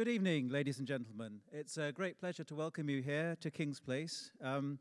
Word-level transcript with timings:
Good 0.00 0.08
evening, 0.08 0.48
ladies 0.48 0.78
and 0.78 0.88
gentlemen. 0.88 1.40
It's 1.52 1.76
a 1.76 1.92
great 1.92 2.18
pleasure 2.18 2.42
to 2.44 2.54
welcome 2.54 2.88
you 2.88 3.02
here 3.02 3.36
to 3.42 3.50
King's 3.50 3.80
Place. 3.80 4.30
Um, 4.42 4.78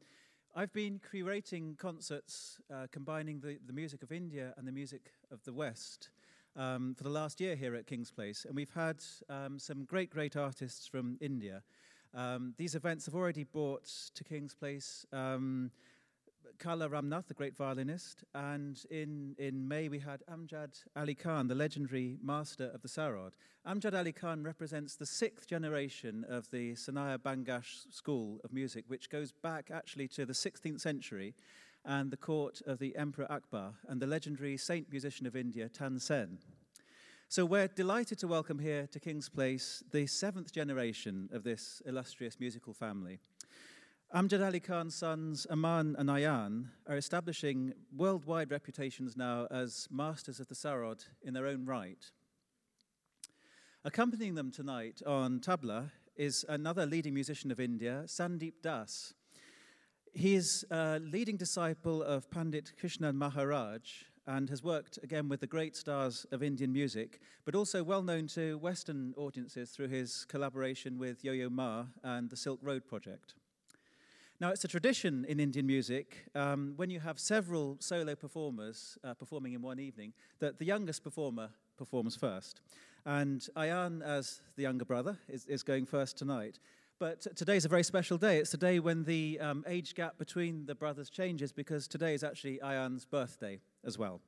I've 0.55 0.71
been 0.71 1.01
curating 1.13 1.77
concerts 1.77 2.57
uh, 2.73 2.87
combining 2.89 3.41
the, 3.41 3.57
the 3.67 3.73
music 3.73 4.01
of 4.01 4.13
India 4.13 4.53
and 4.55 4.65
the 4.65 4.71
music 4.71 5.11
of 5.29 5.43
the 5.43 5.51
West 5.51 6.11
um, 6.55 6.95
for 6.95 7.03
the 7.03 7.09
last 7.09 7.41
year 7.41 7.57
here 7.57 7.75
at 7.75 7.85
King's 7.85 8.11
Place, 8.11 8.45
and 8.45 8.55
we've 8.55 8.73
had 8.73 9.03
um, 9.29 9.59
some 9.59 9.83
great, 9.83 10.09
great 10.09 10.37
artists 10.37 10.87
from 10.87 11.17
India. 11.19 11.63
Um, 12.15 12.53
these 12.57 12.73
events 12.73 13.05
have 13.05 13.13
already 13.13 13.43
brought 13.43 13.91
to 14.15 14.23
King's 14.23 14.55
Place 14.55 15.05
um, 15.11 15.69
Kala 16.59 16.89
Ramnath, 16.89 17.27
the 17.27 17.33
great 17.33 17.55
violinist, 17.55 18.23
and 18.35 18.83
in, 18.91 19.35
in 19.37 19.67
May 19.67 19.87
we 19.87 19.99
had 19.99 20.23
Amjad 20.29 20.83
Ali 20.95 21.15
Khan, 21.15 21.47
the 21.47 21.55
legendary 21.55 22.17
master 22.21 22.69
of 22.73 22.81
the 22.81 22.87
Sarod. 22.87 23.31
Amjad 23.65 23.97
Ali 23.97 24.11
Khan 24.11 24.43
represents 24.43 24.95
the 24.95 25.05
sixth 25.05 25.47
generation 25.47 26.25
of 26.27 26.51
the 26.51 26.73
Senia 26.73 27.17
Bangash 27.17 27.91
school 27.93 28.41
of 28.43 28.51
music, 28.51 28.83
which 28.87 29.09
goes 29.09 29.31
back 29.31 29.71
actually 29.71 30.07
to 30.09 30.25
the 30.25 30.33
16th 30.33 30.81
century 30.81 31.33
and 31.85 32.11
the 32.11 32.17
court 32.17 32.61
of 32.67 32.79
the 32.79 32.95
Emperor 32.95 33.31
Akbar 33.31 33.75
and 33.87 34.01
the 34.01 34.07
legendary 34.07 34.57
saint 34.57 34.91
musician 34.91 35.25
of 35.25 35.35
India, 35.35 35.69
Tansen. 35.69 36.39
So 37.29 37.45
we're 37.45 37.67
delighted 37.67 38.19
to 38.19 38.27
welcome 38.27 38.59
here 38.59 38.87
to 38.87 38.99
King's 38.99 39.29
Place 39.29 39.83
the 39.91 40.07
seventh 40.07 40.51
generation 40.51 41.29
of 41.31 41.43
this 41.43 41.81
illustrious 41.85 42.39
musical 42.39 42.73
family. 42.73 43.19
Amjad 44.11 44.43
Ali 44.43 44.59
Khan's 44.59 44.95
sons 44.95 45.45
Amaan 45.51 45.93
and 45.99 46.09
Ayaan 46.09 46.69
are 46.87 46.97
establishing 46.97 47.75
worldwide 47.95 48.49
reputations 48.49 49.15
now 49.15 49.45
as 49.51 49.87
masters 49.91 50.39
of 50.39 50.47
the 50.47 50.55
sarod 50.55 51.05
in 51.21 51.35
their 51.35 51.45
own 51.45 51.63
right. 51.63 52.09
Accompanying 53.85 54.33
them 54.33 54.49
tonight 54.49 55.03
on 55.05 55.39
tabla 55.39 55.91
is 56.15 56.43
another 56.49 56.87
leading 56.87 57.13
musician 57.13 57.51
of 57.51 57.59
India, 57.59 58.01
Sandeep 58.07 58.63
Das. 58.63 59.13
He 60.15 60.33
is 60.33 60.65
a 60.71 60.97
leading 60.97 61.37
disciple 61.37 62.01
of 62.01 62.31
Pandit 62.31 62.73
Kishan 62.81 63.13
Maharaj 63.13 64.05
and 64.25 64.49
has 64.49 64.63
worked 64.63 64.97
again 65.03 65.29
with 65.29 65.39
the 65.39 65.45
great 65.45 65.75
stars 65.75 66.25
of 66.31 66.41
Indian 66.41 66.73
music, 66.73 67.19
but 67.45 67.53
also 67.53 67.83
well 67.83 68.01
known 68.01 68.25
to 68.29 68.57
Western 68.57 69.13
audiences 69.17 69.69
through 69.69 69.89
his 69.89 70.25
collaboration 70.27 70.97
with 70.97 71.23
Yo 71.23 71.31
Yo 71.31 71.47
Ma 71.47 71.85
and 72.03 72.31
the 72.31 72.35
Silk 72.35 72.59
Road 72.63 72.87
Project. 72.87 73.35
Now, 74.41 74.51
it's 74.51 74.63
a 74.63 74.69
tradition 74.69 75.25
in 75.27 75.41
Indian 75.41 75.67
music 75.67 76.15
um, 76.33 76.71
when 76.77 76.89
you 76.89 77.01
have 77.01 77.19
several 77.19 77.75
solo 77.81 78.15
performers 78.15 78.97
uh, 79.03 79.13
performing 79.13 79.51
in 79.51 79.61
one 79.61 79.81
evening 79.81 80.13
that 80.39 80.59
the 80.59 80.65
youngest 80.65 81.03
performer 81.03 81.49
performs 81.77 82.15
first. 82.15 82.61
And 83.05 83.45
Ayaan, 83.57 84.01
as 84.01 84.39
the 84.55 84.63
younger 84.63 84.85
brother, 84.85 85.17
is, 85.27 85.45
is 85.45 85.61
going 85.61 85.85
first 85.85 86.17
tonight. 86.17 86.57
But 86.99 87.27
today's 87.35 87.65
a 87.65 87.67
very 87.67 87.83
special 87.83 88.17
day. 88.17 88.37
It's 88.37 88.51
the 88.51 88.57
day 88.57 88.79
when 88.79 89.03
the 89.03 89.39
um, 89.41 89.65
age 89.67 89.93
gap 89.93 90.17
between 90.17 90.65
the 90.65 90.75
brothers 90.75 91.09
changes 91.09 91.51
because 91.51 91.85
today 91.89 92.13
is 92.13 92.23
actually 92.23 92.59
Ayaan's 92.63 93.03
birthday 93.03 93.59
as 93.85 93.97
well. 93.97 94.21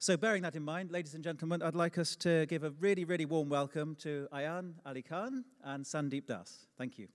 So, 0.00 0.16
bearing 0.16 0.42
that 0.42 0.56
in 0.56 0.64
mind, 0.64 0.90
ladies 0.90 1.14
and 1.14 1.22
gentlemen, 1.22 1.62
I'd 1.62 1.76
like 1.76 1.98
us 1.98 2.16
to 2.16 2.46
give 2.46 2.64
a 2.64 2.70
really, 2.80 3.04
really 3.04 3.26
warm 3.26 3.48
welcome 3.48 3.94
to 4.00 4.26
Ayaan 4.32 4.72
Ali 4.84 5.02
Khan 5.02 5.44
and 5.62 5.84
Sandeep 5.84 6.26
Das. 6.26 6.66
Thank 6.76 6.98
you. 6.98 7.06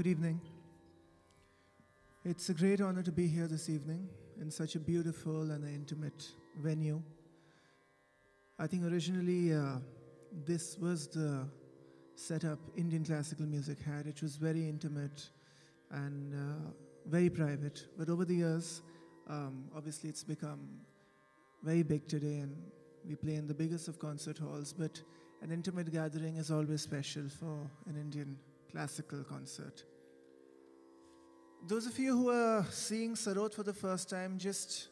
Good 0.00 0.06
evening. 0.06 0.40
It's 2.24 2.48
a 2.48 2.54
great 2.54 2.80
honor 2.80 3.02
to 3.02 3.12
be 3.12 3.26
here 3.26 3.46
this 3.46 3.68
evening 3.68 4.08
in 4.40 4.50
such 4.50 4.74
a 4.74 4.78
beautiful 4.78 5.50
and 5.50 5.62
intimate 5.68 6.26
venue. 6.56 7.02
I 8.58 8.66
think 8.66 8.84
originally 8.90 9.52
uh, 9.52 9.76
this 10.46 10.78
was 10.78 11.06
the 11.08 11.46
setup 12.14 12.58
Indian 12.78 13.04
classical 13.04 13.44
music 13.44 13.76
had. 13.80 14.06
It 14.06 14.22
was 14.22 14.36
very 14.36 14.66
intimate 14.66 15.28
and 15.90 16.32
uh, 16.34 16.70
very 17.04 17.28
private. 17.28 17.84
But 17.98 18.08
over 18.08 18.24
the 18.24 18.36
years, 18.36 18.80
um, 19.28 19.64
obviously, 19.76 20.08
it's 20.08 20.24
become 20.24 20.66
very 21.62 21.82
big 21.82 22.08
today, 22.08 22.38
and 22.38 22.56
we 23.06 23.16
play 23.16 23.34
in 23.34 23.46
the 23.46 23.52
biggest 23.52 23.86
of 23.86 23.98
concert 23.98 24.38
halls. 24.38 24.72
But 24.72 25.02
an 25.42 25.50
intimate 25.50 25.92
gathering 25.92 26.36
is 26.36 26.50
always 26.50 26.80
special 26.80 27.28
for 27.28 27.70
an 27.86 27.96
Indian 28.00 28.38
classical 28.70 29.24
concert. 29.24 29.84
Those 31.66 31.86
of 31.86 31.98
you 31.98 32.16
who 32.16 32.30
are 32.30 32.64
seeing 32.70 33.14
Sarod 33.14 33.52
for 33.52 33.62
the 33.62 33.72
first 33.72 34.08
time, 34.08 34.38
just 34.38 34.88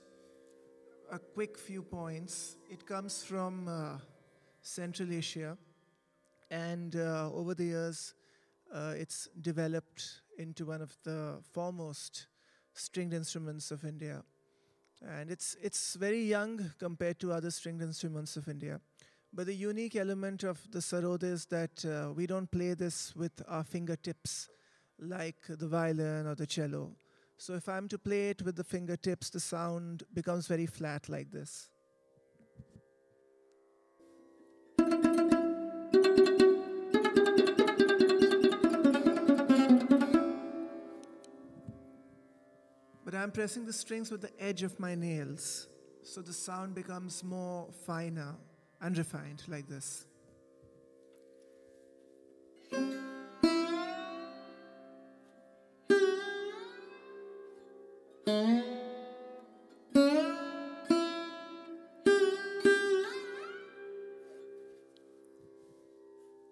a 1.10 1.18
quick 1.18 1.56
few 1.56 1.82
points. 1.82 2.56
It 2.70 2.86
comes 2.86 3.22
from 3.24 3.68
uh, 3.68 3.98
Central 4.60 5.12
Asia, 5.12 5.56
and 6.50 6.96
uh, 6.96 7.30
over 7.32 7.54
the 7.54 7.64
years, 7.64 8.14
uh, 8.72 8.94
it's 8.96 9.28
developed 9.40 10.20
into 10.38 10.66
one 10.66 10.82
of 10.82 10.96
the 11.04 11.38
foremost 11.52 12.26
stringed 12.74 13.14
instruments 13.14 13.70
of 13.70 13.84
India. 13.84 14.22
And 15.00 15.30
it's, 15.30 15.56
it's 15.62 15.94
very 15.94 16.22
young 16.22 16.72
compared 16.78 17.18
to 17.20 17.32
other 17.32 17.50
stringed 17.50 17.82
instruments 17.82 18.36
of 18.36 18.48
India. 18.48 18.80
But 19.32 19.46
the 19.46 19.54
unique 19.54 19.94
element 19.94 20.42
of 20.42 20.58
the 20.70 20.80
sarod 20.80 21.22
is 21.22 21.46
that 21.46 21.84
uh, 21.84 22.12
we 22.12 22.26
don't 22.26 22.50
play 22.50 22.74
this 22.74 23.14
with 23.14 23.42
our 23.46 23.62
fingertips 23.62 24.48
like 24.98 25.36
the 25.48 25.68
violin 25.68 26.26
or 26.26 26.34
the 26.34 26.46
cello. 26.46 26.96
So 27.36 27.54
if 27.54 27.68
I'm 27.68 27.88
to 27.88 27.98
play 27.98 28.30
it 28.30 28.42
with 28.42 28.56
the 28.56 28.64
fingertips, 28.64 29.30
the 29.30 29.38
sound 29.38 30.02
becomes 30.12 30.48
very 30.48 30.66
flat 30.66 31.08
like 31.08 31.30
this. 31.30 31.70
But 43.04 43.14
I'm 43.14 43.30
pressing 43.30 43.66
the 43.66 43.72
strings 43.72 44.10
with 44.10 44.20
the 44.20 44.32
edge 44.42 44.62
of 44.64 44.80
my 44.80 44.94
nails, 44.94 45.68
so 46.02 46.22
the 46.22 46.32
sound 46.32 46.74
becomes 46.74 47.22
more 47.22 47.68
finer 47.86 48.34
and 48.80 48.96
refined 48.96 49.42
like 49.48 49.66
this. 49.68 50.06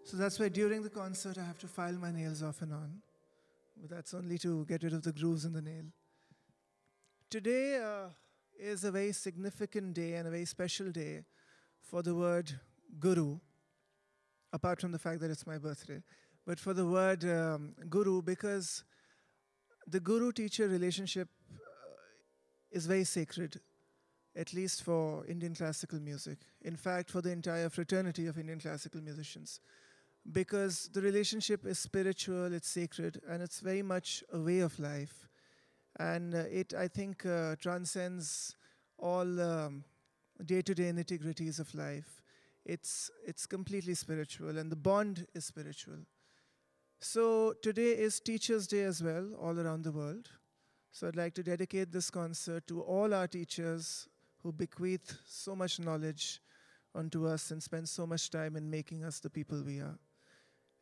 So 0.04 0.16
that's 0.16 0.38
why 0.38 0.48
during 0.48 0.82
the 0.82 0.88
concert 0.88 1.36
I 1.36 1.44
have 1.44 1.58
to 1.58 1.66
file 1.66 1.92
my 1.92 2.10
nails 2.10 2.42
off 2.42 2.62
and 2.62 2.72
on. 2.72 3.02
But 3.76 3.90
that's 3.90 4.14
only 4.14 4.38
to 4.38 4.64
get 4.64 4.82
rid 4.82 4.94
of 4.94 5.02
the 5.02 5.12
grooves 5.12 5.44
in 5.44 5.52
the 5.52 5.60
nail. 5.60 5.84
Today 7.28 7.76
uh, 7.76 8.08
is 8.58 8.84
a 8.84 8.90
very 8.90 9.12
significant 9.12 9.94
day 9.94 10.14
and 10.14 10.26
a 10.26 10.30
very 10.30 10.44
special 10.44 10.90
day 10.90 11.24
for 11.86 12.02
the 12.02 12.14
word 12.14 12.52
guru, 12.98 13.38
apart 14.52 14.80
from 14.80 14.92
the 14.92 14.98
fact 14.98 15.20
that 15.20 15.30
it's 15.30 15.46
my 15.46 15.58
birthday, 15.58 16.02
but 16.44 16.58
for 16.58 16.74
the 16.74 16.86
word 16.86 17.24
um, 17.24 17.74
guru 17.88 18.22
because 18.22 18.84
the 19.86 20.00
guru 20.00 20.32
teacher 20.32 20.68
relationship 20.68 21.28
uh, 21.52 21.56
is 22.72 22.86
very 22.86 23.04
sacred, 23.04 23.60
at 24.34 24.52
least 24.52 24.82
for 24.82 25.24
Indian 25.26 25.54
classical 25.54 26.00
music. 26.00 26.38
In 26.62 26.76
fact, 26.76 27.10
for 27.10 27.22
the 27.22 27.30
entire 27.30 27.68
fraternity 27.68 28.26
of 28.26 28.38
Indian 28.38 28.58
classical 28.58 29.00
musicians 29.00 29.60
because 30.32 30.90
the 30.92 31.00
relationship 31.00 31.64
is 31.64 31.78
spiritual, 31.78 32.52
it's 32.52 32.68
sacred, 32.68 33.20
and 33.28 33.42
it's 33.42 33.60
very 33.60 33.82
much 33.82 34.24
a 34.32 34.38
way 34.38 34.58
of 34.58 34.78
life. 34.78 35.28
And 35.98 36.34
uh, 36.34 36.44
it, 36.50 36.74
I 36.74 36.88
think, 36.88 37.24
uh, 37.24 37.56
transcends 37.60 38.56
all 38.98 39.40
day 40.44 40.62
to 40.62 40.74
day 40.74 40.90
nitty 40.92 41.22
gritties 41.22 41.58
of 41.58 41.74
life. 41.74 42.22
It's, 42.64 43.10
it's 43.24 43.46
completely 43.46 43.94
spiritual, 43.94 44.58
and 44.58 44.70
the 44.70 44.76
bond 44.76 45.26
is 45.34 45.44
spiritual. 45.44 45.98
So, 47.00 47.54
today 47.62 47.92
is 47.92 48.20
Teachers' 48.20 48.66
Day 48.66 48.82
as 48.82 49.02
well, 49.02 49.28
all 49.40 49.58
around 49.60 49.84
the 49.84 49.92
world. 49.92 50.28
So, 50.90 51.06
I'd 51.06 51.16
like 51.16 51.34
to 51.34 51.42
dedicate 51.42 51.92
this 51.92 52.10
concert 52.10 52.66
to 52.66 52.80
all 52.80 53.14
our 53.14 53.28
teachers 53.28 54.08
who 54.42 54.52
bequeath 54.52 55.18
so 55.26 55.54
much 55.54 55.78
knowledge 55.78 56.40
onto 56.94 57.26
us 57.26 57.50
and 57.50 57.62
spend 57.62 57.88
so 57.88 58.06
much 58.06 58.30
time 58.30 58.56
in 58.56 58.70
making 58.70 59.04
us 59.04 59.20
the 59.20 59.30
people 59.30 59.62
we 59.62 59.78
are 59.80 59.98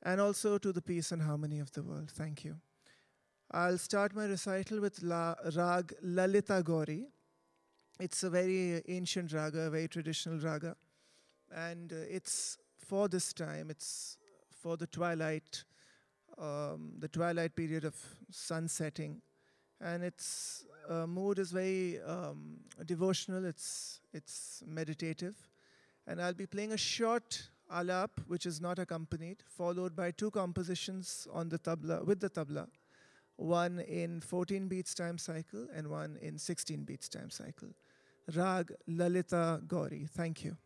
and 0.04 0.20
also 0.20 0.58
to 0.58 0.72
the 0.72 0.82
peace 0.82 1.12
and 1.12 1.22
harmony 1.22 1.58
of 1.58 1.72
the 1.72 1.82
world. 1.82 2.10
Thank 2.10 2.44
you. 2.44 2.56
I'll 3.50 3.78
start 3.78 4.14
my 4.14 4.26
recital 4.26 4.80
with 4.80 5.02
La, 5.02 5.34
Rag 5.56 5.94
Lalita 6.02 6.62
Gauri. 6.62 7.06
It's 8.00 8.24
a 8.24 8.30
very 8.30 8.82
ancient 8.88 9.32
raga, 9.32 9.60
a 9.60 9.70
very 9.70 9.86
traditional 9.86 10.40
raga, 10.40 10.74
and 11.54 11.92
uh, 11.92 11.96
it's 12.10 12.58
for 12.76 13.06
this 13.06 13.32
time. 13.32 13.70
It's 13.70 14.18
for 14.50 14.76
the 14.76 14.88
twilight, 14.88 15.62
um, 16.36 16.94
the 16.98 17.06
twilight 17.06 17.54
period 17.54 17.84
of 17.84 17.94
sun 18.32 18.66
setting, 18.66 19.22
and 19.80 20.02
its 20.02 20.64
uh, 20.90 21.06
mood 21.06 21.38
is 21.38 21.52
very 21.52 22.00
um, 22.02 22.56
devotional. 22.84 23.44
It's 23.44 24.00
it's 24.12 24.64
meditative, 24.66 25.36
and 26.08 26.20
I'll 26.20 26.34
be 26.34 26.46
playing 26.46 26.72
a 26.72 26.76
short 26.76 27.48
alap, 27.72 28.10
which 28.26 28.44
is 28.44 28.60
not 28.60 28.80
accompanied, 28.80 29.44
followed 29.46 29.94
by 29.94 30.10
two 30.10 30.32
compositions 30.32 31.28
on 31.32 31.48
the 31.48 31.60
tabla 31.60 32.04
with 32.04 32.18
the 32.18 32.28
tabla, 32.28 32.66
one 33.36 33.78
in 33.78 34.20
14 34.20 34.66
beats 34.66 34.94
time 34.94 35.16
cycle 35.16 35.68
and 35.72 35.88
one 35.88 36.18
in 36.20 36.38
16 36.38 36.82
beats 36.82 37.08
time 37.08 37.30
cycle. 37.30 37.68
Rag 38.32 38.72
Lalita 38.86 39.60
Gauri. 39.66 40.06
Thank 40.06 40.44
you. 40.44 40.56